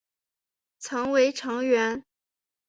[0.79, 2.03] 曾为成员。